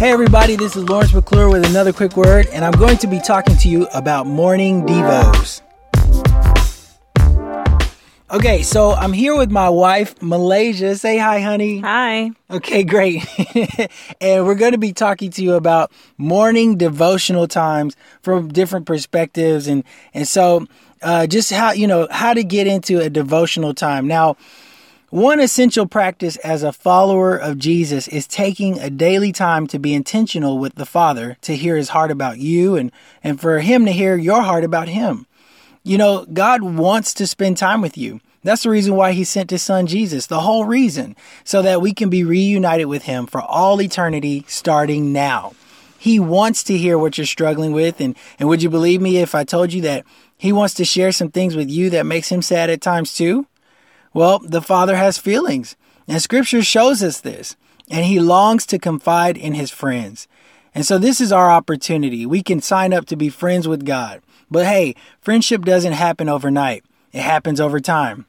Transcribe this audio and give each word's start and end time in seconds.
Hey, 0.00 0.12
everybody, 0.12 0.56
this 0.56 0.76
is 0.76 0.88
Lawrence 0.88 1.12
McClure 1.12 1.50
with 1.50 1.62
another 1.62 1.92
quick 1.92 2.16
word, 2.16 2.46
and 2.54 2.64
I'm 2.64 2.72
going 2.72 2.96
to 2.96 3.06
be 3.06 3.20
talking 3.20 3.54
to 3.58 3.68
you 3.68 3.86
about 3.88 4.26
morning 4.26 4.86
devos. 4.86 5.60
Okay, 8.30 8.62
so 8.62 8.92
I'm 8.92 9.12
here 9.12 9.36
with 9.36 9.50
my 9.50 9.68
wife, 9.68 10.14
Malaysia. 10.22 10.96
Say 10.96 11.18
hi, 11.18 11.40
honey. 11.40 11.80
Hi. 11.80 12.30
Okay, 12.50 12.82
great. 12.82 13.26
and 14.22 14.46
we're 14.46 14.54
going 14.54 14.72
to 14.72 14.78
be 14.78 14.94
talking 14.94 15.32
to 15.32 15.42
you 15.42 15.52
about 15.52 15.92
morning 16.16 16.78
devotional 16.78 17.46
times 17.46 17.94
from 18.22 18.48
different 18.48 18.86
perspectives, 18.86 19.66
and 19.66 19.84
and 20.14 20.26
so 20.26 20.66
uh, 21.02 21.26
just 21.26 21.52
how 21.52 21.72
you 21.72 21.86
know 21.86 22.08
how 22.10 22.32
to 22.32 22.42
get 22.42 22.66
into 22.66 23.00
a 23.00 23.10
devotional 23.10 23.74
time. 23.74 24.06
Now, 24.06 24.38
one 25.10 25.40
essential 25.40 25.86
practice 25.86 26.36
as 26.36 26.62
a 26.62 26.72
follower 26.72 27.36
of 27.36 27.58
Jesus 27.58 28.06
is 28.06 28.28
taking 28.28 28.78
a 28.78 28.88
daily 28.88 29.32
time 29.32 29.66
to 29.66 29.78
be 29.80 29.92
intentional 29.92 30.56
with 30.56 30.76
the 30.76 30.86
Father, 30.86 31.36
to 31.42 31.56
hear 31.56 31.76
his 31.76 31.88
heart 31.88 32.12
about 32.12 32.38
you 32.38 32.76
and, 32.76 32.92
and 33.24 33.40
for 33.40 33.58
him 33.58 33.84
to 33.86 33.92
hear 33.92 34.16
your 34.16 34.42
heart 34.42 34.62
about 34.62 34.86
him. 34.86 35.26
You 35.82 35.98
know, 35.98 36.26
God 36.32 36.62
wants 36.62 37.12
to 37.14 37.26
spend 37.26 37.56
time 37.56 37.80
with 37.80 37.98
you. 37.98 38.20
That's 38.44 38.62
the 38.62 38.70
reason 38.70 38.94
why 38.94 39.10
he 39.10 39.24
sent 39.24 39.50
his 39.50 39.62
son 39.62 39.88
Jesus, 39.88 40.28
the 40.28 40.42
whole 40.42 40.64
reason, 40.64 41.16
so 41.42 41.60
that 41.60 41.82
we 41.82 41.92
can 41.92 42.08
be 42.08 42.22
reunited 42.22 42.86
with 42.86 43.02
him 43.02 43.26
for 43.26 43.42
all 43.42 43.82
eternity 43.82 44.44
starting 44.46 45.12
now. 45.12 45.54
He 45.98 46.20
wants 46.20 46.62
to 46.64 46.78
hear 46.78 46.96
what 46.96 47.18
you're 47.18 47.26
struggling 47.26 47.72
with 47.72 48.00
and 48.00 48.16
and 48.38 48.48
would 48.48 48.62
you 48.62 48.70
believe 48.70 49.02
me 49.02 49.18
if 49.18 49.34
I 49.34 49.42
told 49.42 49.72
you 49.72 49.82
that 49.82 50.06
he 50.38 50.52
wants 50.52 50.74
to 50.74 50.84
share 50.84 51.10
some 51.10 51.30
things 51.30 51.56
with 51.56 51.68
you 51.68 51.90
that 51.90 52.06
makes 52.06 52.30
him 52.30 52.42
sad 52.42 52.70
at 52.70 52.80
times 52.80 53.12
too? 53.12 53.46
Well, 54.12 54.40
the 54.40 54.62
Father 54.62 54.96
has 54.96 55.18
feelings, 55.18 55.76
and 56.08 56.20
Scripture 56.20 56.62
shows 56.62 57.02
us 57.02 57.20
this, 57.20 57.56
and 57.88 58.04
He 58.04 58.18
longs 58.18 58.66
to 58.66 58.78
confide 58.78 59.36
in 59.36 59.54
His 59.54 59.70
friends. 59.70 60.26
And 60.74 60.84
so, 60.84 60.98
this 60.98 61.20
is 61.20 61.32
our 61.32 61.50
opportunity. 61.50 62.26
We 62.26 62.42
can 62.42 62.60
sign 62.60 62.92
up 62.92 63.06
to 63.06 63.16
be 63.16 63.28
friends 63.28 63.68
with 63.68 63.84
God. 63.84 64.20
But 64.50 64.66
hey, 64.66 64.96
friendship 65.20 65.64
doesn't 65.64 65.92
happen 65.92 66.28
overnight, 66.28 66.84
it 67.12 67.22
happens 67.22 67.60
over 67.60 67.80
time. 67.80 68.26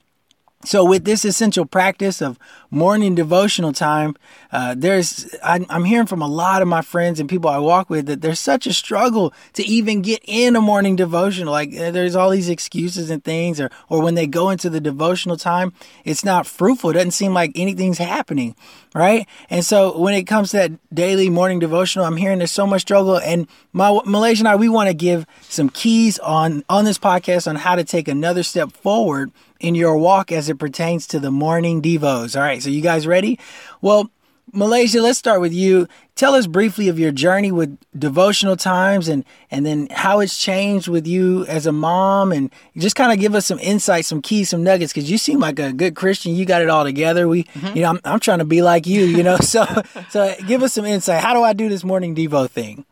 So, 0.64 0.86
with 0.86 1.06
this 1.06 1.26
essential 1.26 1.66
practice 1.66 2.22
of 2.22 2.38
morning 2.70 3.16
devotional 3.16 3.73
time, 3.73 4.16
uh, 4.52 4.76
there's 4.78 5.34
I'm 5.44 5.86
hearing 5.86 6.08
from 6.08 6.22
a 6.22 6.28
lot 6.28 6.62
of 6.62 6.68
my 6.68 6.81
friends 6.81 7.20
and 7.20 7.28
people 7.28 7.50
I 7.50 7.58
walk 7.58 7.90
with 7.90 8.06
that 8.06 8.22
there's 8.22 8.40
such 8.40 8.68
a 8.68 8.73
struggle 8.73 9.34
to 9.53 9.64
even 9.64 10.02
get 10.02 10.22
in 10.26 10.56
a 10.56 10.62
morning 10.62 10.95
devotional. 10.95 11.52
Like 11.52 11.76
uh, 11.76 11.92
there's 11.92 12.16
all 12.16 12.30
these 12.30 12.50
excuses 12.50 13.09
and 13.09 13.23
things, 13.23 13.59
or 13.59 13.72
or 13.90 14.02
when 14.03 14.16
they 14.16 14.28
go 14.28 14.50
into 14.50 14.70
the 14.70 14.80
devotional 14.80 15.36
time, 15.36 15.73
it's 16.06 16.23
not 16.23 16.45
fruitful. 16.45 16.92
It 16.92 16.94
doesn't 16.94 17.12
seem 17.12 17.34
like 17.34 17.52
anything's 17.56 17.98
happening, 17.98 18.56
right? 18.94 19.28
And 19.50 19.66
so 19.66 19.98
when 19.98 20.14
it 20.14 20.23
comes 20.23 20.52
to 20.52 20.58
that 20.58 20.72
daily 20.94 21.30
morning 21.30 21.59
devotional, 21.59 22.06
I'm 22.06 22.18
hearing 22.18 22.38
there's 22.38 22.52
so 22.52 22.68
much 22.68 22.81
struggle. 22.81 23.18
And 23.20 23.48
my 23.73 24.00
Malaysia 24.06 24.42
and 24.42 24.48
I, 24.48 24.56
we 24.56 24.70
want 24.70 24.90
to 24.90 24.94
give 24.94 25.25
some 25.42 25.70
keys 25.70 26.20
on 26.20 26.64
on 26.70 26.86
this 26.86 27.00
podcast 27.00 27.48
on 27.48 27.56
how 27.56 27.75
to 27.75 27.84
take 27.84 28.08
another 28.08 28.44
step 28.44 28.72
forward 28.72 29.31
in 29.62 29.76
your 29.76 29.98
walk 29.98 30.31
as 30.31 30.50
it 30.50 30.59
pertains 30.59 31.08
to 31.08 31.20
the 31.20 31.31
morning 31.31 31.81
devos. 31.81 32.36
All 32.36 32.42
right, 32.42 32.62
so 32.62 32.70
you 32.70 32.81
guys 32.81 33.08
ready? 33.08 33.40
Well, 33.80 34.09
Malaysia, 34.53 35.02
let's 35.02 35.18
start 35.18 35.40
with 35.40 35.53
you. 35.53 35.88
Tell 36.16 36.36
us 36.36 36.45
briefly 36.45 36.90
of 36.90 37.00
your 37.00 37.12
journey 37.12 37.52
with 37.52 37.78
devotional 37.98 38.58
times 38.58 39.08
and 39.08 39.23
and 39.50 39.66
then 39.66 39.88
how 39.92 40.20
it's 40.20 40.38
changed 40.38 40.90
with 40.90 41.08
you 41.08 41.45
as 41.45 41.66
a 41.66 41.72
mom 41.72 42.34
and 42.34 42.52
just 42.76 42.95
kind 42.95 43.14
of 43.14 43.20
give 43.20 43.34
us 43.34 43.45
some 43.45 43.59
insight, 43.59 44.03
some 44.03 44.22
keys, 44.22 44.50
some 44.50 44.64
nuggets 44.64 44.92
because 44.92 45.09
you 45.09 45.18
seem 45.18 45.40
like 45.40 45.58
a 45.58 45.72
good 45.72 45.96
Christian. 45.96 46.36
You 46.36 46.46
got 46.46 46.62
it 46.62 46.70
all 46.70 46.84
together. 46.84 47.28
We, 47.28 47.46
mm-hmm. 47.46 47.78
you 47.78 47.84
know, 47.84 47.92
I'm, 47.92 48.00
I'm 48.03 48.20
trying 48.20 48.40
to 48.40 48.46
be 48.46 48.62
like 48.62 48.86
you, 48.86 49.06
you 49.06 49.23
know. 49.23 49.38
so 49.42 49.66
so 50.09 50.36
give 50.48 50.64
us 50.64 50.73
some 50.73 50.86
insight. 50.86 51.23
How 51.23 51.34
do 51.34 51.44
I 51.44 51.53
do 51.53 51.70
this 51.70 51.84
morning 51.84 52.14
devo 52.14 52.50
thing? 52.50 52.86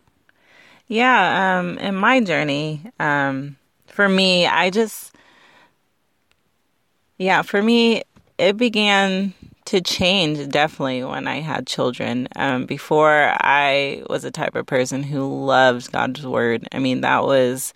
Yeah, 0.88 1.60
um, 1.60 1.77
in 1.77 1.93
my 1.95 2.22
journey, 2.22 2.82
um, 2.99 3.58
for 3.88 4.08
me, 4.08 4.48
I 4.48 4.70
just 4.70 5.14
yeah, 7.19 7.41
for 7.43 7.61
me, 7.61 8.03
it 8.37 8.57
began 8.57 9.33
to 9.65 9.81
change 9.81 10.49
definitely 10.49 11.03
when 11.03 11.27
I 11.27 11.41
had 11.41 11.67
children. 11.67 12.27
Um, 12.35 12.65
before, 12.65 13.35
I 13.39 14.03
was 14.09 14.23
a 14.23 14.31
type 14.31 14.55
of 14.55 14.65
person 14.65 15.03
who 15.03 15.45
loved 15.45 15.91
God's 15.91 16.25
word. 16.25 16.67
I 16.71 16.80
mean, 16.80 17.02
that 17.02 17.23
was 17.23 17.73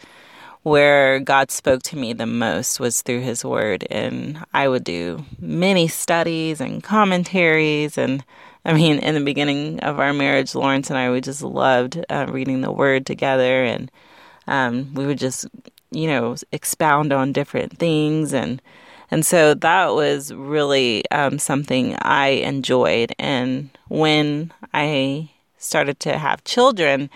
where 0.64 1.20
God 1.20 1.52
spoke 1.52 1.84
to 1.84 1.98
me 1.98 2.14
the 2.14 2.26
most 2.26 2.80
was 2.80 3.02
through 3.02 3.20
His 3.20 3.44
Word, 3.44 3.86
and 3.92 4.44
I 4.54 4.70
would 4.70 4.86
do 4.86 5.26
many 5.40 5.90
studies 5.90 6.62
and 6.62 6.82
commentaries. 6.82 7.98
And 7.98 8.24
I 8.64 8.72
mean, 8.72 9.00
in 9.00 9.14
the 9.14 9.24
beginning 9.24 9.82
of 9.82 10.00
our 10.00 10.14
marriage, 10.14 10.56
Lawrence 10.56 10.90
and 10.90 10.98
I 10.98 11.12
we 11.12 11.20
just 11.20 11.44
loved 11.44 12.04
uh, 12.10 12.28
reading 12.30 12.62
the 12.62 12.72
Word 12.72 13.06
together, 13.06 13.66
and 13.66 13.92
um, 14.48 14.94
we 14.94 15.06
would 15.06 15.20
just, 15.20 15.48
you 15.92 16.08
know, 16.08 16.38
expound 16.54 17.12
on 17.12 17.34
different 17.34 17.78
things 17.78 18.34
and 18.34 18.62
and 19.14 19.24
so 19.24 19.54
that 19.54 19.94
was 19.94 20.34
really 20.34 21.08
um, 21.12 21.38
something 21.38 21.96
I 22.02 22.30
enjoyed. 22.30 23.14
And 23.20 23.70
when 23.88 24.52
I 24.74 25.30
started 25.60 26.00
to 26.00 26.18
have 26.18 26.44
children, 26.46 27.12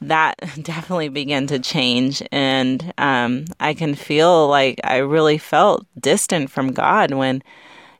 that 0.00 0.38
definitely 0.62 1.10
began 1.10 1.46
to 1.48 1.58
change. 1.58 2.22
And 2.32 2.94
um, 2.96 3.44
I 3.60 3.74
can 3.74 3.94
feel 3.94 4.48
like 4.48 4.80
I 4.82 4.96
really 4.96 5.36
felt 5.36 5.86
distant 6.00 6.50
from 6.50 6.72
God 6.72 7.12
when, 7.12 7.42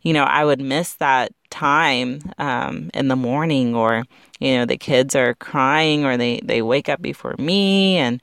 you 0.01 0.15
know, 0.15 0.25
I 0.25 0.47
would 0.47 0.63
miss 0.63 0.95
that 0.95 1.35
time 1.51 2.33
um, 2.39 2.91
in 2.95 3.09
the 3.09 3.17
morning 3.17 3.75
or, 3.75 4.05
you 4.41 4.57
know, 4.57 4.65
the 4.65 4.79
kids 4.79 5.15
are 5.15 5.35
crying 5.35 6.07
or 6.07 6.17
they, 6.17 6.41
they 6.43 6.63
wake 6.63 6.89
up 6.89 7.03
before 7.03 7.35
me 7.39 7.99
and 7.99 8.19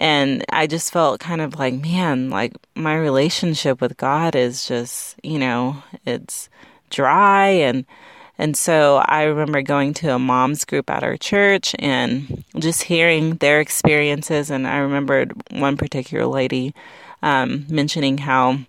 and 0.00 0.42
I 0.48 0.66
just 0.66 0.92
felt 0.92 1.20
kind 1.20 1.42
of 1.42 1.58
like, 1.58 1.74
man, 1.74 2.30
like 2.30 2.54
my 2.74 2.96
relationship 2.96 3.82
with 3.82 3.98
God 3.98 4.34
is 4.34 4.66
just, 4.66 5.14
you 5.22 5.38
know, 5.38 5.82
it's 6.06 6.48
dry 6.88 7.48
and 7.48 7.84
and 8.38 8.56
so 8.56 9.02
I 9.04 9.24
remember 9.24 9.60
going 9.60 9.92
to 9.94 10.14
a 10.14 10.18
mom's 10.18 10.64
group 10.64 10.88
at 10.88 11.04
our 11.04 11.18
church 11.18 11.76
and 11.78 12.42
just 12.58 12.84
hearing 12.84 13.34
their 13.34 13.60
experiences. 13.60 14.50
And 14.50 14.66
I 14.66 14.78
remembered 14.78 15.34
one 15.50 15.76
particular 15.76 16.24
lady 16.24 16.74
um, 17.22 17.66
mentioning 17.68 18.16
how, 18.16 18.60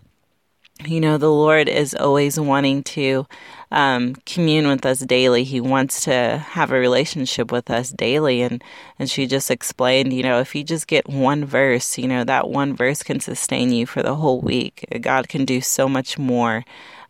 you 0.85 0.99
know, 0.99 1.17
the 1.17 1.31
Lord 1.31 1.67
is 1.69 1.93
always 1.93 2.39
wanting 2.39 2.83
to 2.83 3.25
um, 3.71 4.15
commune 4.25 4.67
with 4.67 4.85
us 4.85 4.99
daily. 4.99 5.43
He 5.43 5.61
wants 5.61 6.03
to 6.05 6.37
have 6.49 6.71
a 6.71 6.79
relationship 6.79 7.51
with 7.51 7.69
us 7.69 7.89
daily. 7.89 8.41
And, 8.41 8.63
and 8.99 9.09
she 9.09 9.27
just 9.27 9.49
explained, 9.49 10.13
you 10.13 10.23
know, 10.23 10.39
if 10.39 10.55
you 10.55 10.63
just 10.63 10.87
get 10.87 11.07
one 11.07 11.45
verse, 11.45 11.97
you 11.97 12.07
know, 12.07 12.23
that 12.23 12.49
one 12.49 12.75
verse 12.75 13.03
can 13.03 13.19
sustain 13.19 13.71
you 13.71 13.85
for 13.85 14.03
the 14.03 14.15
whole 14.15 14.41
week. 14.41 14.85
God 15.01 15.29
can 15.29 15.45
do 15.45 15.61
so 15.61 15.87
much 15.87 16.17
more. 16.17 16.65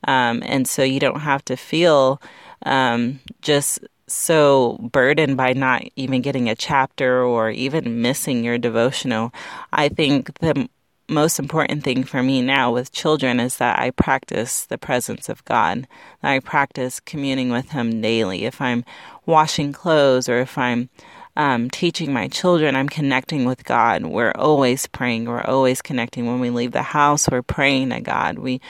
Um, 0.07 0.41
and 0.45 0.67
so 0.67 0.83
you 0.83 0.99
don't 0.99 1.21
have 1.21 1.43
to 1.45 1.55
feel 1.55 2.21
um, 2.65 3.19
just 3.41 3.79
so 4.07 4.77
burdened 4.81 5.37
by 5.37 5.53
not 5.53 5.83
even 5.95 6.21
getting 6.21 6.49
a 6.49 6.55
chapter 6.55 7.23
or 7.23 7.49
even 7.49 8.01
missing 8.01 8.43
your 8.43 8.57
devotional. 8.57 9.33
I 9.71 9.89
think 9.89 10.37
the 10.39 10.69
most 11.11 11.39
important 11.39 11.83
thing 11.83 12.03
for 12.03 12.23
me 12.23 12.41
now 12.41 12.71
with 12.71 12.91
children 12.91 13.39
is 13.39 13.57
that 13.57 13.77
I 13.77 13.91
practice 13.91 14.65
the 14.65 14.77
presence 14.77 15.29
of 15.29 15.43
God. 15.45 15.87
I 16.23 16.39
practice 16.39 16.99
communing 16.99 17.49
with 17.49 17.71
Him 17.71 18.01
daily. 18.01 18.45
If 18.45 18.61
I'm 18.61 18.85
washing 19.25 19.73
clothes 19.73 20.29
or 20.29 20.39
if 20.39 20.57
I'm 20.57 20.89
um, 21.35 21.69
teaching 21.69 22.13
my 22.13 22.27
children, 22.27 22.75
I'm 22.75 22.89
connecting 22.89 23.45
with 23.45 23.63
God. 23.63 24.05
We're 24.05 24.31
always 24.31 24.87
praying. 24.87 25.25
We're 25.25 25.43
always 25.43 25.81
connecting. 25.81 26.25
When 26.27 26.39
we 26.39 26.49
leave 26.49 26.71
the 26.71 26.81
house, 26.81 27.29
we're 27.29 27.41
praying 27.41 27.89
to 27.89 28.01
God. 28.01 28.39
We, 28.39 28.61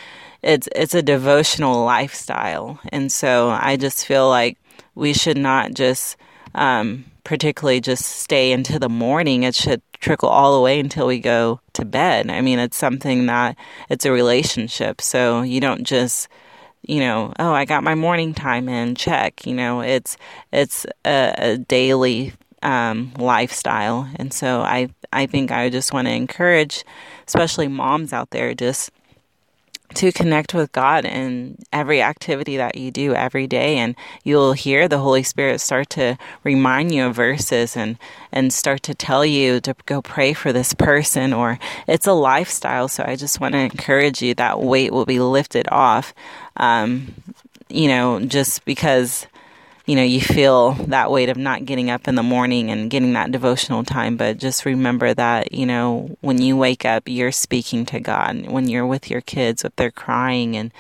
it's 0.42 0.68
it's 0.76 0.96
a 0.96 1.02
devotional 1.04 1.84
lifestyle, 1.86 2.80
and 2.90 3.12
so 3.12 3.50
I 3.50 3.78
just 3.78 4.06
feel 4.06 4.28
like 4.28 4.58
we 4.96 5.14
should 5.14 5.38
not 5.38 5.74
just 5.74 6.18
um, 6.56 7.06
particularly 7.24 7.82
just 7.82 8.06
stay 8.06 8.52
into 8.52 8.80
the 8.80 8.90
morning. 8.90 9.44
It 9.44 9.56
should 9.56 9.82
trickle 10.02 10.30
all 10.30 10.56
the 10.56 10.62
way 10.62 10.80
until 10.80 11.08
we 11.08 11.20
go 11.20 11.62
to 11.74 11.86
bed. 11.86 12.30
I 12.30 12.42
mean, 12.42 12.60
it's 12.60 12.78
something 12.78 13.28
that 13.28 13.56
it's 13.90 14.06
a 14.06 14.12
relationship. 14.12 15.00
So 15.00 15.42
you 15.42 15.62
don't 15.62 15.84
just 15.84 16.28
you 16.84 17.00
know, 17.00 17.32
oh, 17.38 17.54
I 17.54 17.66
got 17.66 17.84
my 17.84 17.96
morning 17.96 18.34
time 18.34 18.68
in, 18.68 18.96
check. 18.96 19.46
You 19.46 19.54
know, 19.54 19.82
it's 19.82 20.18
it's 20.52 20.86
a, 21.06 21.34
a 21.38 21.58
daily 21.58 22.34
um, 22.64 23.14
lifestyle, 23.18 24.10
and 24.16 24.34
so 24.34 24.62
I 24.62 24.90
I 25.14 25.26
think 25.26 25.52
I 25.52 25.70
just 25.70 25.94
want 25.94 26.08
to 26.08 26.14
encourage, 26.14 26.84
especially 27.28 27.68
moms 27.68 28.14
out 28.14 28.32
there, 28.32 28.54
just 28.54 28.92
to 29.96 30.12
connect 30.12 30.54
with 30.54 30.72
God 30.72 31.06
in 31.06 31.58
every 31.72 32.02
activity 32.02 32.58
that 32.58 32.78
you 32.78 32.92
do 32.92 33.14
every 33.14 33.48
day 33.48 33.78
and 33.78 33.96
you'll 34.24 34.54
hear 34.54 34.88
the 34.88 35.00
Holy 35.00 35.24
Spirit 35.24 35.62
start 35.62 35.90
to 35.92 36.18
remind 36.44 36.94
you 36.94 37.06
of 37.06 37.16
verses 37.16 37.76
and 37.76 37.98
and 38.32 38.54
start 38.54 38.84
to 38.84 38.96
tell 38.96 39.26
you 39.26 39.60
to 39.62 39.76
go 39.86 40.02
pray 40.02 40.34
for 40.34 40.54
this 40.54 40.74
person 40.74 41.34
or 41.34 41.60
it's 41.88 42.08
a 42.08 42.14
lifestyle 42.14 42.88
so 42.88 43.04
I 43.06 43.16
just 43.16 43.40
want 43.40 43.54
to 43.54 43.60
encourage 43.60 44.22
you 44.22 44.34
that 44.36 44.62
weight 44.62 44.92
will 44.92 45.06
be 45.06 45.20
lifted 45.20 45.68
off 45.72 46.14
um, 46.58 47.14
you 47.70 47.88
know 47.88 48.20
just 48.20 48.66
because 48.66 49.28
you 49.86 49.96
know, 49.96 50.04
you 50.04 50.22
feel 50.22 50.74
that 50.74 51.12
weight 51.12 51.30
of 51.30 51.38
not 51.38 51.66
getting 51.66 51.90
up 51.90 52.08
in 52.08 52.16
the 52.16 52.24
morning 52.24 52.70
and 52.70 52.90
getting 52.90 53.14
that 53.14 53.32
devotional 53.32 53.84
time. 53.84 54.16
But 54.16 54.38
just 54.38 54.66
remember 54.66 55.14
that, 55.14 55.54
you 55.54 55.66
know, 55.66 56.16
when 56.22 56.42
you 56.42 56.56
wake 56.56 56.86
up, 56.86 57.04
you're 57.08 57.32
speaking 57.32 57.86
to 57.88 58.00
God. 58.00 58.48
When 58.48 58.70
you're 58.70 58.86
with 58.86 59.10
your 59.10 59.22
kids, 59.22 59.66
if 59.66 59.76
they're 59.76 59.92
crying 59.92 60.56
and, 60.56 60.72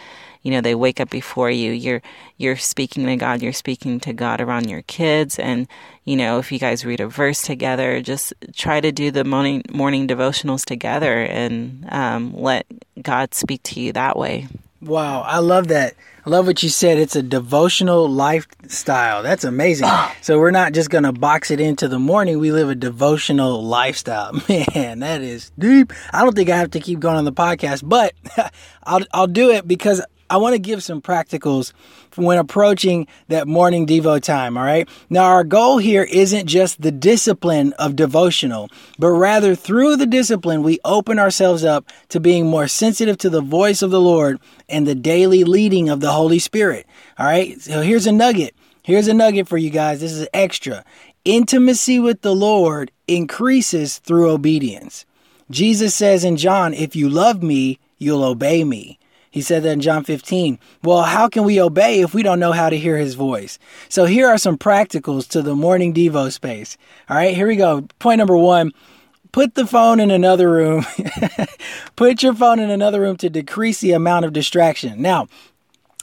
you 0.43 0.51
know, 0.51 0.61
they 0.61 0.75
wake 0.75 0.99
up 0.99 1.09
before 1.09 1.49
you, 1.49 1.71
you're, 1.71 2.01
you're 2.37 2.57
speaking 2.57 3.05
to 3.07 3.15
God, 3.15 3.41
you're 3.41 3.53
speaking 3.53 3.99
to 4.01 4.13
God 4.13 4.39
around 4.39 4.69
your 4.69 4.83
kids. 4.83 5.39
And, 5.39 5.67
you 6.05 6.15
know, 6.15 6.37
if 6.37 6.51
you 6.51 6.59
guys 6.59 6.85
read 6.85 6.99
a 6.99 7.07
verse 7.07 7.41
together, 7.41 8.01
just 8.01 8.33
try 8.53 8.81
to 8.81 8.91
do 8.91 9.09
the 9.11 9.23
morning, 9.23 9.63
morning 9.71 10.07
devotionals 10.07 10.63
together 10.63 11.21
and 11.23 11.85
um, 11.91 12.35
let 12.35 12.65
God 13.01 13.33
speak 13.33 13.63
to 13.63 13.79
you 13.79 13.93
that 13.93 14.17
way. 14.17 14.47
Wow, 14.81 15.21
I 15.21 15.39
love 15.39 15.67
that. 15.67 15.95
I 16.25 16.29
love 16.29 16.47
what 16.47 16.63
you 16.63 16.69
said. 16.69 16.97
It's 16.97 17.15
a 17.15 17.21
devotional 17.21 18.07
lifestyle. 18.09 19.21
That's 19.21 19.43
amazing. 19.43 19.87
Ah. 19.89 20.15
so 20.21 20.39
we're 20.39 20.51
not 20.51 20.73
just 20.73 20.89
going 20.89 21.03
to 21.03 21.11
box 21.11 21.51
it 21.51 21.59
into 21.59 21.87
the 21.87 21.99
morning. 21.99 22.39
We 22.39 22.51
live 22.51 22.69
a 22.69 22.75
devotional 22.75 23.63
lifestyle. 23.63 24.33
Man, 24.49 24.99
that 24.99 25.21
is 25.21 25.51
deep. 25.57 25.93
I 26.11 26.23
don't 26.23 26.35
think 26.35 26.49
I 26.49 26.57
have 26.57 26.71
to 26.71 26.79
keep 26.79 26.99
going 26.99 27.15
on 27.15 27.25
the 27.25 27.31
podcast, 27.31 27.87
but 27.87 28.13
I'll 28.83 29.05
I'll 29.13 29.27
do 29.27 29.51
it 29.51 29.67
because 29.67 30.01
I 30.31 30.37
want 30.37 30.53
to 30.53 30.59
give 30.59 30.81
some 30.81 31.01
practicals 31.01 31.73
when 32.15 32.37
approaching 32.37 33.05
that 33.27 33.49
morning 33.49 33.85
Devo 33.85 34.21
time, 34.21 34.57
all 34.57 34.63
right? 34.63 34.87
Now, 35.09 35.25
our 35.25 35.43
goal 35.43 35.77
here 35.77 36.03
isn't 36.03 36.47
just 36.47 36.81
the 36.81 36.91
discipline 36.91 37.73
of 37.73 37.97
devotional, 37.97 38.69
but 38.97 39.09
rather 39.09 39.55
through 39.55 39.97
the 39.97 40.05
discipline, 40.05 40.63
we 40.63 40.79
open 40.85 41.19
ourselves 41.19 41.65
up 41.65 41.85
to 42.07 42.21
being 42.21 42.45
more 42.45 42.69
sensitive 42.69 43.17
to 43.17 43.29
the 43.29 43.41
voice 43.41 43.81
of 43.81 43.91
the 43.91 43.99
Lord 43.99 44.39
and 44.69 44.87
the 44.87 44.95
daily 44.95 45.43
leading 45.43 45.89
of 45.89 45.99
the 45.99 46.13
Holy 46.13 46.39
Spirit, 46.39 46.87
all 47.19 47.25
right? 47.25 47.59
So 47.59 47.81
here's 47.81 48.07
a 48.07 48.13
nugget. 48.13 48.55
Here's 48.83 49.09
a 49.09 49.13
nugget 49.13 49.49
for 49.49 49.57
you 49.57 49.69
guys. 49.69 49.99
This 49.99 50.13
is 50.13 50.29
extra. 50.33 50.85
Intimacy 51.25 51.99
with 51.99 52.21
the 52.21 52.33
Lord 52.33 52.89
increases 53.05 53.99
through 53.99 54.29
obedience. 54.29 55.05
Jesus 55.49 55.93
says 55.93 56.23
in 56.23 56.37
John, 56.37 56.73
If 56.73 56.95
you 56.95 57.09
love 57.09 57.43
me, 57.43 57.79
you'll 57.97 58.23
obey 58.23 58.63
me. 58.63 58.97
He 59.31 59.41
said 59.41 59.63
that 59.63 59.71
in 59.71 59.81
John 59.81 60.03
15. 60.03 60.59
Well, 60.83 61.03
how 61.03 61.29
can 61.29 61.45
we 61.45 61.59
obey 61.59 62.01
if 62.01 62.13
we 62.13 62.21
don't 62.21 62.39
know 62.39 62.51
how 62.51 62.69
to 62.69 62.77
hear 62.77 62.97
his 62.97 63.15
voice? 63.15 63.57
So 63.87 64.05
here 64.05 64.27
are 64.27 64.37
some 64.37 64.57
practicals 64.57 65.27
to 65.29 65.41
the 65.41 65.55
morning 65.55 65.93
Devo 65.93 66.31
space. 66.31 66.77
All 67.09 67.15
right, 67.15 67.33
here 67.33 67.47
we 67.47 67.55
go. 67.55 67.87
Point 67.99 68.19
number 68.19 68.37
one 68.37 68.73
put 69.31 69.55
the 69.55 69.65
phone 69.65 69.99
in 69.99 70.11
another 70.11 70.49
room. 70.49 70.85
put 71.95 72.21
your 72.21 72.33
phone 72.33 72.59
in 72.59 72.69
another 72.69 72.99
room 73.01 73.17
to 73.17 73.29
decrease 73.29 73.79
the 73.79 73.93
amount 73.93 74.25
of 74.25 74.33
distraction. 74.33 75.01
Now, 75.01 75.27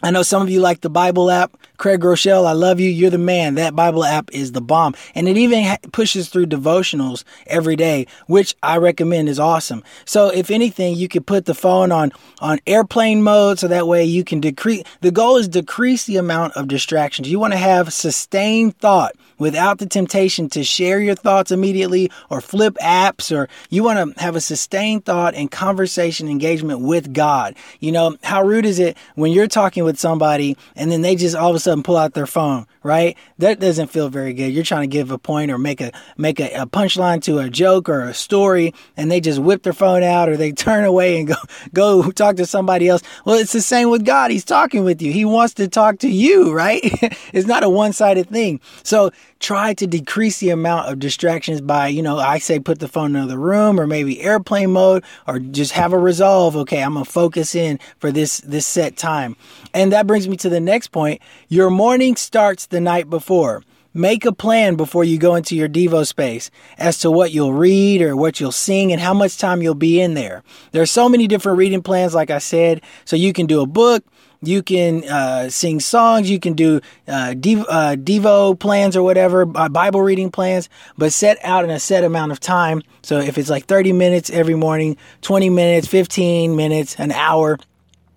I 0.00 0.12
know 0.12 0.22
some 0.22 0.42
of 0.42 0.50
you 0.50 0.60
like 0.60 0.80
the 0.80 0.90
Bible 0.90 1.28
app. 1.28 1.56
Craig 1.76 2.00
Groeschel, 2.00 2.46
I 2.46 2.52
love 2.52 2.78
you. 2.78 2.88
You're 2.88 3.10
the 3.10 3.18
man. 3.18 3.56
That 3.56 3.74
Bible 3.74 4.04
app 4.04 4.30
is 4.32 4.52
the 4.52 4.60
bomb. 4.60 4.94
And 5.14 5.28
it 5.28 5.36
even 5.36 5.76
pushes 5.90 6.28
through 6.28 6.46
devotionals 6.46 7.24
every 7.46 7.74
day, 7.74 8.06
which 8.26 8.54
I 8.62 8.76
recommend 8.76 9.28
is 9.28 9.40
awesome. 9.40 9.82
So 10.04 10.28
if 10.28 10.50
anything, 10.50 10.94
you 10.94 11.08
could 11.08 11.26
put 11.26 11.46
the 11.46 11.54
phone 11.54 11.90
on, 11.90 12.12
on 12.40 12.60
airplane 12.66 13.22
mode 13.22 13.58
so 13.58 13.66
that 13.68 13.88
way 13.88 14.04
you 14.04 14.22
can 14.22 14.40
decrease. 14.40 14.84
The 15.00 15.10
goal 15.10 15.36
is 15.36 15.48
decrease 15.48 16.04
the 16.04 16.16
amount 16.16 16.56
of 16.56 16.68
distractions. 16.68 17.28
You 17.30 17.40
want 17.40 17.52
to 17.54 17.58
have 17.58 17.92
sustained 17.92 18.78
thought 18.78 19.16
without 19.38 19.78
the 19.78 19.86
temptation 19.86 20.48
to 20.50 20.64
share 20.64 21.00
your 21.00 21.14
thoughts 21.14 21.50
immediately 21.50 22.10
or 22.30 22.40
flip 22.40 22.76
apps 22.82 23.34
or 23.34 23.48
you 23.70 23.82
want 23.82 24.14
to 24.16 24.20
have 24.20 24.36
a 24.36 24.40
sustained 24.40 25.04
thought 25.04 25.34
and 25.34 25.50
conversation 25.50 26.28
engagement 26.28 26.80
with 26.80 27.12
God. 27.12 27.54
You 27.80 27.92
know, 27.92 28.16
how 28.22 28.42
rude 28.42 28.66
is 28.66 28.78
it 28.78 28.96
when 29.14 29.32
you're 29.32 29.46
talking 29.46 29.84
with 29.84 29.98
somebody 29.98 30.56
and 30.76 30.90
then 30.90 31.02
they 31.02 31.16
just 31.16 31.36
all 31.36 31.50
of 31.50 31.56
a 31.56 31.60
sudden 31.60 31.82
pull 31.82 31.96
out 31.96 32.14
their 32.14 32.26
phone, 32.26 32.66
right? 32.82 33.16
That 33.38 33.60
doesn't 33.60 33.88
feel 33.88 34.08
very 34.08 34.32
good. 34.32 34.52
You're 34.52 34.64
trying 34.64 34.88
to 34.88 34.92
give 34.92 35.10
a 35.10 35.18
point 35.18 35.50
or 35.50 35.58
make 35.58 35.80
a 35.80 35.92
make 36.16 36.40
a, 36.40 36.52
a 36.52 36.66
punchline 36.66 37.22
to 37.22 37.38
a 37.38 37.48
joke 37.48 37.88
or 37.88 38.02
a 38.02 38.14
story 38.14 38.74
and 38.96 39.10
they 39.10 39.20
just 39.20 39.38
whip 39.38 39.62
their 39.62 39.72
phone 39.72 40.02
out 40.02 40.28
or 40.28 40.36
they 40.36 40.52
turn 40.58 40.84
away 40.84 41.18
and 41.18 41.28
go 41.28 41.36
go 41.72 42.10
talk 42.10 42.36
to 42.36 42.46
somebody 42.46 42.88
else. 42.88 43.02
Well, 43.24 43.36
it's 43.36 43.52
the 43.52 43.62
same 43.62 43.90
with 43.90 44.04
God. 44.04 44.30
He's 44.30 44.44
talking 44.44 44.84
with 44.84 45.02
you. 45.02 45.12
He 45.12 45.24
wants 45.24 45.54
to 45.54 45.68
talk 45.68 45.98
to 46.00 46.08
you, 46.08 46.52
right? 46.52 46.80
it's 47.32 47.46
not 47.46 47.62
a 47.62 47.68
one-sided 47.68 48.28
thing. 48.28 48.60
So 48.82 49.10
try 49.40 49.72
to 49.74 49.86
decrease 49.86 50.40
the 50.40 50.50
amount 50.50 50.90
of 50.90 50.98
distractions 50.98 51.60
by, 51.60 51.88
you 51.88 52.02
know, 52.02 52.18
I 52.18 52.38
say 52.38 52.58
put 52.58 52.80
the 52.80 52.88
phone 52.88 53.10
in 53.10 53.16
another 53.16 53.38
room 53.38 53.78
or 53.78 53.86
maybe 53.86 54.20
airplane 54.20 54.72
mode 54.72 55.04
or 55.26 55.38
just 55.38 55.72
have 55.72 55.92
a 55.92 55.98
resolve. 55.98 56.56
Okay, 56.56 56.82
I'm 56.82 56.94
gonna 56.94 57.04
focus 57.04 57.54
in 57.54 57.78
for 57.98 58.10
this 58.10 58.38
this 58.38 58.66
set 58.66 58.96
time. 58.96 59.36
And 59.72 59.92
that 59.92 60.06
brings 60.06 60.28
me 60.28 60.36
to 60.38 60.48
the 60.48 60.60
next 60.60 60.88
point. 60.88 61.20
Your 61.48 61.70
morning 61.70 62.16
starts 62.16 62.66
the 62.66 62.80
night 62.80 63.08
before. 63.08 63.62
Make 63.98 64.24
a 64.24 64.32
plan 64.32 64.76
before 64.76 65.02
you 65.02 65.18
go 65.18 65.34
into 65.34 65.56
your 65.56 65.68
Devo 65.68 66.06
space 66.06 66.52
as 66.78 67.00
to 67.00 67.10
what 67.10 67.32
you'll 67.32 67.52
read 67.52 68.00
or 68.00 68.14
what 68.14 68.38
you'll 68.38 68.52
sing 68.52 68.92
and 68.92 69.00
how 69.00 69.12
much 69.12 69.38
time 69.38 69.60
you'll 69.60 69.74
be 69.74 70.00
in 70.00 70.14
there. 70.14 70.44
There 70.70 70.80
are 70.80 70.86
so 70.86 71.08
many 71.08 71.26
different 71.26 71.58
reading 71.58 71.82
plans, 71.82 72.14
like 72.14 72.30
I 72.30 72.38
said, 72.38 72.80
so 73.04 73.16
you 73.16 73.32
can 73.32 73.46
do 73.46 73.60
a 73.60 73.66
book, 73.66 74.04
you 74.40 74.62
can 74.62 75.02
uh, 75.08 75.50
sing 75.50 75.80
songs. 75.80 76.30
You 76.30 76.38
can 76.38 76.52
do 76.52 76.80
uh, 77.08 77.34
Devo, 77.36 77.64
uh, 77.68 77.96
Devo 77.96 78.56
plans 78.56 78.96
or 78.96 79.02
whatever, 79.02 79.44
uh, 79.56 79.68
Bible 79.68 80.00
reading 80.00 80.30
plans, 80.30 80.68
but 80.96 81.12
set 81.12 81.38
out 81.42 81.64
in 81.64 81.70
a 81.70 81.80
set 81.80 82.04
amount 82.04 82.30
of 82.30 82.38
time. 82.38 82.82
So 83.02 83.18
if 83.18 83.36
it's 83.36 83.50
like 83.50 83.66
30 83.66 83.92
minutes 83.94 84.30
every 84.30 84.54
morning, 84.54 84.96
20 85.22 85.50
minutes, 85.50 85.88
15 85.88 86.54
minutes, 86.54 86.94
an 87.00 87.10
hour, 87.10 87.58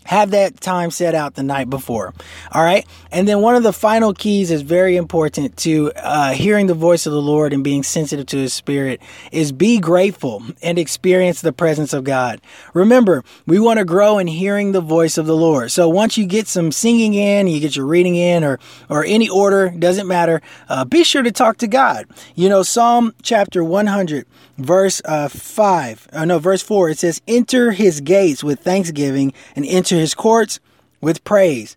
have 0.06 0.32
that 0.32 0.60
time 0.60 0.92
set 0.92 1.16
out 1.16 1.36
the 1.36 1.44
night 1.44 1.70
before. 1.70 2.14
All 2.52 2.64
right. 2.64 2.86
And 3.12 3.28
then 3.28 3.42
one 3.42 3.56
of 3.56 3.64
the 3.64 3.74
final 3.74 4.14
keys 4.14 4.52
is 4.52 4.62
very 4.62 4.96
important 4.96 5.58
to 5.58 5.92
uh, 5.96 6.34
hearing 6.34 6.68
the 6.68 6.74
voice 6.74 7.06
of 7.06 7.14
the 7.14 7.22
Lord 7.22 7.54
and 7.54 7.64
being 7.64 7.84
sensitive 7.84 8.26
to 8.28 8.38
his 8.38 8.54
spirit 8.54 9.02
is 9.32 9.52
be 9.52 9.80
grateful 9.80 10.44
and 10.62 10.78
experience 10.80 11.42
the 11.42 11.54
presence 11.54 11.94
of 11.94 12.04
God. 12.04 12.42
Remember, 12.74 13.24
we 13.46 13.60
want 13.60 13.80
to 13.80 13.86
grow 13.86 14.18
in 14.18 14.28
hearing 14.28 14.72
the 14.72 14.82
voice 14.82 15.18
of 15.18 15.26
the 15.26 15.36
Lord. 15.36 15.72
So 15.72 15.88
once 15.88 16.18
you 16.18 16.26
get 16.26 16.48
some 16.48 16.72
singing 16.72 17.14
in, 17.14 17.48
you 17.48 17.60
get 17.60 17.76
your 17.76 17.86
reading 17.86 18.16
in 18.16 18.44
or, 18.44 18.60
or 18.90 19.06
any 19.06 19.30
order, 19.30 19.70
doesn't 19.70 20.08
matter. 20.08 20.42
Uh, 20.68 20.86
be 20.86 21.04
sure 21.04 21.22
to 21.22 21.32
talk 21.32 21.58
to 21.58 21.68
God. 21.68 22.06
You 22.36 22.50
know, 22.50 22.64
Psalm 22.64 23.14
chapter 23.22 23.64
100 23.64 24.26
verse 24.62 25.02
uh, 25.06 25.28
5, 25.28 26.08
uh, 26.14 26.26
no, 26.26 26.40
verse 26.40 26.62
4, 26.62 26.90
it 26.90 27.00
says, 27.00 27.22
Enter 27.28 27.72
his 27.72 28.02
gates 28.02 28.44
with 28.44 28.60
thanksgiving 28.60 29.34
and 29.56 29.66
enter 29.66 29.91
his 29.96 30.14
courts 30.14 30.60
with 31.02 31.24
praise. 31.24 31.76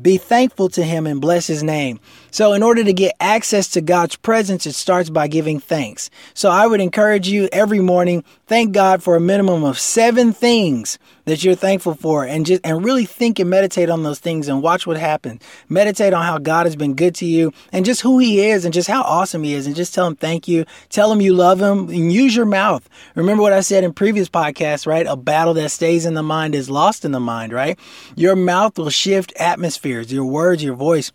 Be 0.00 0.16
thankful 0.16 0.68
to 0.70 0.82
him 0.82 1.06
and 1.06 1.20
bless 1.20 1.46
his 1.46 1.62
name. 1.62 2.00
So, 2.32 2.52
in 2.52 2.64
order 2.64 2.82
to 2.82 2.92
get 2.92 3.14
access 3.20 3.68
to 3.68 3.80
God's 3.80 4.16
presence, 4.16 4.66
it 4.66 4.72
starts 4.72 5.08
by 5.08 5.28
giving 5.28 5.60
thanks. 5.60 6.10
So, 6.34 6.50
I 6.50 6.66
would 6.66 6.80
encourage 6.80 7.28
you 7.28 7.48
every 7.52 7.78
morning, 7.78 8.24
thank 8.46 8.72
God 8.72 9.04
for 9.04 9.14
a 9.14 9.20
minimum 9.20 9.62
of 9.62 9.78
seven 9.78 10.32
things 10.32 10.98
that 11.24 11.42
you're 11.42 11.54
thankful 11.54 11.94
for 11.94 12.24
and 12.24 12.46
just 12.46 12.60
and 12.64 12.84
really 12.84 13.04
think 13.04 13.38
and 13.38 13.48
meditate 13.48 13.90
on 13.90 14.02
those 14.02 14.18
things 14.18 14.48
and 14.48 14.62
watch 14.62 14.86
what 14.86 14.96
happens. 14.96 15.42
Meditate 15.68 16.12
on 16.12 16.24
how 16.24 16.38
God 16.38 16.66
has 16.66 16.76
been 16.76 16.94
good 16.94 17.14
to 17.16 17.26
you 17.26 17.52
and 17.72 17.84
just 17.84 18.02
who 18.02 18.18
he 18.18 18.46
is 18.46 18.64
and 18.64 18.74
just 18.74 18.88
how 18.88 19.02
awesome 19.02 19.42
he 19.42 19.54
is 19.54 19.66
and 19.66 19.76
just 19.76 19.94
tell 19.94 20.06
him 20.06 20.16
thank 20.16 20.46
you. 20.48 20.64
Tell 20.88 21.10
him 21.12 21.20
you 21.20 21.34
love 21.34 21.60
him 21.60 21.88
and 21.88 22.12
use 22.12 22.36
your 22.36 22.46
mouth. 22.46 22.88
Remember 23.14 23.42
what 23.42 23.52
I 23.52 23.60
said 23.60 23.84
in 23.84 23.92
previous 23.92 24.28
podcasts, 24.28 24.86
right? 24.86 25.06
A 25.06 25.16
battle 25.16 25.54
that 25.54 25.70
stays 25.70 26.06
in 26.06 26.14
the 26.14 26.22
mind 26.22 26.54
is 26.54 26.70
lost 26.70 27.04
in 27.04 27.12
the 27.12 27.20
mind, 27.20 27.52
right? 27.52 27.78
Your 28.16 28.36
mouth 28.36 28.78
will 28.78 28.90
shift 28.90 29.32
atmospheres, 29.38 30.12
your 30.12 30.24
words, 30.24 30.62
your 30.62 30.74
voice 30.74 31.12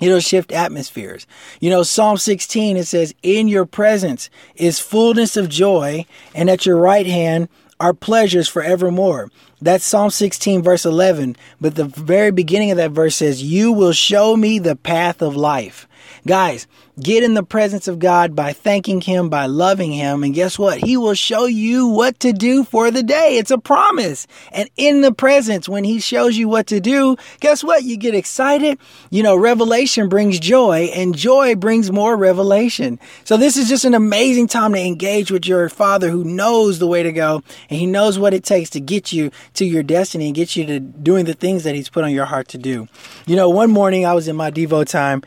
It'll 0.00 0.20
shift 0.20 0.52
atmospheres. 0.52 1.26
You 1.60 1.70
know, 1.70 1.82
Psalm 1.82 2.18
16, 2.18 2.76
it 2.76 2.84
says, 2.84 3.14
In 3.22 3.48
your 3.48 3.66
presence 3.66 4.30
is 4.54 4.78
fullness 4.78 5.36
of 5.36 5.48
joy, 5.48 6.06
and 6.34 6.48
at 6.48 6.66
your 6.66 6.76
right 6.76 7.06
hand 7.06 7.48
are 7.80 7.94
pleasures 7.94 8.48
forevermore. 8.48 9.30
That's 9.60 9.84
Psalm 9.84 10.10
16, 10.10 10.62
verse 10.62 10.84
11. 10.84 11.36
But 11.60 11.74
the 11.74 11.84
very 11.84 12.30
beginning 12.30 12.70
of 12.70 12.76
that 12.76 12.92
verse 12.92 13.16
says, 13.16 13.42
You 13.42 13.72
will 13.72 13.92
show 13.92 14.36
me 14.36 14.58
the 14.58 14.76
path 14.76 15.22
of 15.22 15.36
life. 15.36 15.87
Guys, 16.26 16.66
Get 17.00 17.22
in 17.22 17.34
the 17.34 17.44
presence 17.44 17.86
of 17.86 18.00
God 18.00 18.34
by 18.34 18.52
thanking 18.52 19.00
Him, 19.00 19.28
by 19.28 19.46
loving 19.46 19.92
Him. 19.92 20.24
And 20.24 20.34
guess 20.34 20.58
what? 20.58 20.78
He 20.78 20.96
will 20.96 21.14
show 21.14 21.44
you 21.44 21.86
what 21.86 22.18
to 22.20 22.32
do 22.32 22.64
for 22.64 22.90
the 22.90 23.04
day. 23.04 23.36
It's 23.38 23.52
a 23.52 23.58
promise. 23.58 24.26
And 24.50 24.68
in 24.76 25.02
the 25.02 25.12
presence, 25.12 25.68
when 25.68 25.84
He 25.84 26.00
shows 26.00 26.36
you 26.36 26.48
what 26.48 26.66
to 26.68 26.80
do, 26.80 27.16
guess 27.38 27.62
what? 27.62 27.84
You 27.84 27.96
get 27.96 28.16
excited. 28.16 28.78
You 29.10 29.22
know, 29.22 29.36
revelation 29.36 30.08
brings 30.08 30.40
joy 30.40 30.90
and 30.92 31.16
joy 31.16 31.54
brings 31.54 31.92
more 31.92 32.16
revelation. 32.16 32.98
So 33.22 33.36
this 33.36 33.56
is 33.56 33.68
just 33.68 33.84
an 33.84 33.94
amazing 33.94 34.48
time 34.48 34.72
to 34.72 34.80
engage 34.80 35.30
with 35.30 35.46
your 35.46 35.68
Father 35.68 36.10
who 36.10 36.24
knows 36.24 36.80
the 36.80 36.88
way 36.88 37.04
to 37.04 37.12
go 37.12 37.44
and 37.70 37.78
He 37.78 37.86
knows 37.86 38.18
what 38.18 38.34
it 38.34 38.42
takes 38.42 38.70
to 38.70 38.80
get 38.80 39.12
you 39.12 39.30
to 39.54 39.64
your 39.64 39.84
destiny 39.84 40.26
and 40.26 40.34
get 40.34 40.56
you 40.56 40.66
to 40.66 40.80
doing 40.80 41.26
the 41.26 41.34
things 41.34 41.62
that 41.62 41.76
He's 41.76 41.88
put 41.88 42.02
on 42.02 42.10
your 42.10 42.26
heart 42.26 42.48
to 42.48 42.58
do. 42.58 42.88
You 43.26 43.36
know, 43.36 43.48
one 43.48 43.70
morning 43.70 44.04
I 44.04 44.14
was 44.14 44.26
in 44.26 44.34
my 44.34 44.50
Devo 44.50 44.84
time 44.84 45.22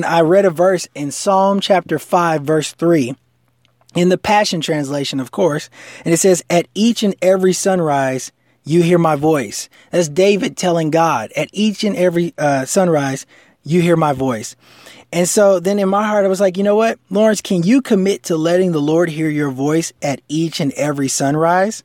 and 0.00 0.06
I 0.06 0.22
read 0.22 0.46
a 0.46 0.50
verse 0.50 0.88
in 0.94 1.10
Psalm 1.10 1.60
chapter 1.60 1.98
5, 1.98 2.40
verse 2.40 2.72
3, 2.72 3.14
in 3.94 4.08
the 4.08 4.16
Passion 4.16 4.62
Translation, 4.62 5.20
of 5.20 5.30
course, 5.30 5.68
and 6.06 6.14
it 6.14 6.16
says, 6.16 6.42
At 6.48 6.68
each 6.74 7.02
and 7.02 7.14
every 7.20 7.52
sunrise, 7.52 8.32
you 8.64 8.82
hear 8.82 8.96
my 8.96 9.14
voice. 9.14 9.68
That's 9.90 10.08
David 10.08 10.56
telling 10.56 10.90
God, 10.90 11.32
At 11.36 11.50
each 11.52 11.84
and 11.84 11.94
every 11.96 12.32
uh, 12.38 12.64
sunrise, 12.64 13.26
you 13.62 13.82
hear 13.82 13.94
my 13.94 14.14
voice. 14.14 14.56
And 15.12 15.28
so 15.28 15.60
then 15.60 15.78
in 15.78 15.90
my 15.90 16.06
heart, 16.06 16.24
I 16.24 16.28
was 16.28 16.40
like, 16.40 16.56
you 16.56 16.64
know 16.64 16.76
what, 16.76 16.98
Lawrence, 17.10 17.42
can 17.42 17.62
you 17.62 17.82
commit 17.82 18.22
to 18.22 18.38
letting 18.38 18.72
the 18.72 18.80
Lord 18.80 19.10
hear 19.10 19.28
your 19.28 19.50
voice 19.50 19.92
at 20.00 20.22
each 20.28 20.60
and 20.60 20.72
every 20.72 21.08
sunrise? 21.08 21.82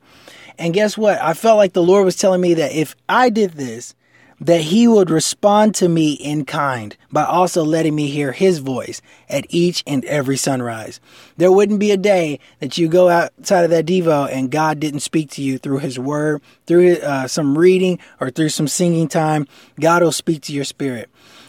And 0.56 0.72
guess 0.72 0.96
what? 0.96 1.20
I 1.20 1.34
felt 1.34 1.58
like 1.58 1.74
the 1.74 1.82
Lord 1.82 2.06
was 2.06 2.16
telling 2.16 2.40
me 2.40 2.54
that 2.54 2.72
if 2.72 2.96
I 3.10 3.28
did 3.28 3.52
this, 3.52 3.94
that 4.40 4.60
he 4.60 4.86
would 4.86 5.10
respond 5.10 5.74
to 5.76 5.88
me 5.88 6.12
in 6.12 6.44
kind 6.44 6.96
by 7.16 7.24
also 7.24 7.64
letting 7.64 7.94
me 7.94 8.08
hear 8.08 8.30
his 8.30 8.58
voice 8.58 9.00
at 9.30 9.46
each 9.48 9.82
and 9.86 10.04
every 10.04 10.36
sunrise. 10.36 11.00
There 11.38 11.50
wouldn't 11.50 11.80
be 11.80 11.90
a 11.90 11.96
day 11.96 12.40
that 12.60 12.76
you 12.76 12.88
go 12.88 13.08
outside 13.08 13.64
of 13.64 13.70
that 13.70 13.86
Devo 13.86 14.30
and 14.30 14.50
God 14.50 14.80
didn't 14.80 15.00
speak 15.00 15.30
to 15.30 15.42
you 15.42 15.56
through 15.56 15.78
his 15.78 15.98
word, 15.98 16.42
through 16.66 16.96
uh, 16.96 17.26
some 17.26 17.56
reading, 17.56 17.98
or 18.20 18.28
through 18.28 18.50
some 18.50 18.68
singing 18.68 19.08
time. 19.08 19.46
God 19.80 20.02
will 20.02 20.12
speak 20.12 20.42
to 20.42 20.52
your 20.52 20.64
spirit. 20.64 21.08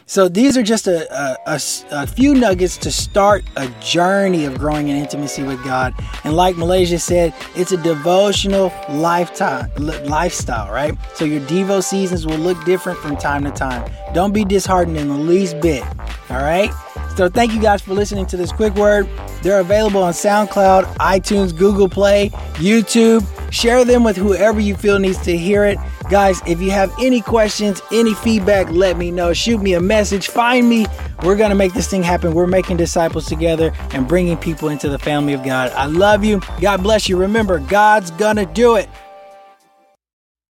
So 0.10 0.30
these 0.30 0.56
are 0.58 0.64
just 0.64 0.88
a, 0.88 1.04
a, 1.14 1.38
a, 1.46 1.62
a, 1.92 2.08
few 2.08 2.34
nuggets 2.34 2.78
to 2.78 2.92
start 2.92 3.44
a 3.58 3.68
journey 3.82 4.46
of 4.46 4.58
growing 4.58 4.88
in 4.88 4.96
intimacy 4.96 5.44
with 5.44 5.62
God. 5.66 5.94
And 6.24 6.34
like 6.34 6.56
Malaysia 6.56 6.98
said, 6.98 7.34
it's 7.58 7.74
a 7.74 7.84
devotional 7.84 8.72
lifetime 8.88 9.70
lifestyle, 10.06 10.72
right? 10.72 10.98
So 11.16 11.26
your 11.26 11.42
Devo 11.42 11.84
seasons 11.84 12.26
will 12.26 12.38
look 12.38 12.64
different 12.64 13.00
from 13.00 13.18
time 13.18 13.44
to 13.44 13.52
time. 13.52 13.92
Don't 14.14 14.32
be 14.32 14.46
disheartened 14.46 14.96
in 14.96 15.10
the 15.10 15.18
least 15.18 15.57
bit. 15.62 15.84
All 16.30 16.42
right. 16.42 16.72
So 17.16 17.28
thank 17.28 17.54
you 17.54 17.62
guys 17.62 17.82
for 17.82 17.94
listening 17.94 18.28
to 18.28 18.38
this 18.38 18.52
quick 18.52 18.76
word. 18.76 19.10
They're 19.42 19.60
available 19.60 20.04
on 20.04 20.14
SoundCloud, 20.14 20.84
iTunes, 20.98 21.58
Google 21.58 21.90
Play, 21.90 22.30
YouTube. 22.56 23.26
Share 23.52 23.86
them 23.86 24.04
with 24.04 24.18
whoever 24.18 24.60
you 24.60 24.76
feel 24.76 25.00
needs 25.00 25.18
to 25.24 25.36
hear 25.36 25.66
it. 25.66 25.78
Guys, 26.10 26.42
if 26.46 26.62
you 26.62 26.70
have 26.72 26.94
any 27.02 27.22
questions, 27.22 27.82
any 27.92 28.14
feedback, 28.14 28.70
let 28.70 28.98
me 28.98 29.10
know. 29.10 29.34
Shoot 29.34 29.62
me 29.62 29.74
a 29.74 29.80
message. 29.80 30.28
Find 30.28 30.70
me. 30.70 30.86
We're 31.24 31.36
going 31.36 31.50
to 31.50 31.56
make 31.56 31.74
this 31.74 31.90
thing 31.90 32.04
happen. 32.04 32.34
We're 32.34 32.46
making 32.48 32.78
disciples 32.78 33.26
together 33.26 33.74
and 33.92 34.08
bringing 34.08 34.38
people 34.38 34.70
into 34.70 34.90
the 34.90 35.00
family 35.00 35.34
of 35.34 35.44
God. 35.44 35.72
I 35.72 35.86
love 35.86 36.24
you. 36.24 36.42
God 36.62 36.84
bless 36.84 37.10
you. 37.10 37.18
Remember, 37.18 37.60
God's 37.60 38.12
going 38.12 38.36
to 38.36 38.46
do 38.46 38.76
it. 38.76 38.90